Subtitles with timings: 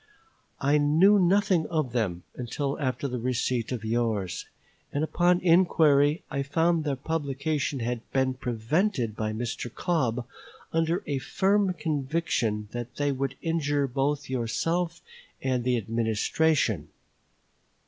[0.59, 4.47] I knew nothing of them until after the receipt of yours;
[4.91, 9.71] and upon inquiry I found their publication had been prevented by Mr.
[9.71, 10.25] Cobb
[10.73, 15.03] under a firm conviction that they would injure both yourself
[15.39, 16.87] and the Administration.